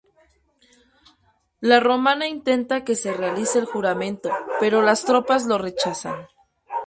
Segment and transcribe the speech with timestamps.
[1.59, 6.25] La Romana intenta que se realice el juramento, pero las tropas lo rechazan.